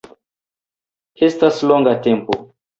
Estas 1.29 1.61
longa 1.71 1.95
tempo 2.09 2.43